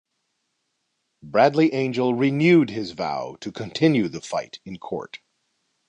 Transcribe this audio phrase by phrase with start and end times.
[1.21, 5.19] Bradley Angel renewed his vow to continue the fight in court.